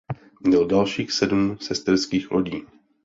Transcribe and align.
Měl 0.41 0.67
dalších 0.67 1.11
sedm 1.11 1.57
sesterských 1.61 2.31
lodí. 2.31 2.63